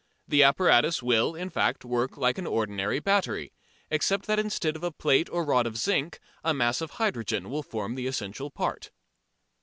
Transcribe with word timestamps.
The 0.27 0.41
apparatus 0.41 1.03
will, 1.03 1.35
in 1.35 1.51
fact, 1.51 1.85
work 1.85 2.17
like 2.17 2.39
an 2.39 2.47
ordinary 2.47 2.99
battery, 2.99 3.53
except 3.91 4.25
that 4.25 4.39
instead 4.39 4.75
of 4.75 4.83
a 4.83 4.89
plate 4.89 5.29
or 5.29 5.45
rod 5.45 5.67
of 5.67 5.77
zinc 5.77 6.19
a 6.43 6.55
mass 6.55 6.81
of 6.81 6.89
hydrogen 6.97 7.51
will 7.51 7.61
form 7.61 7.93
the 7.93 8.07
essential 8.07 8.49
part. 8.49 8.89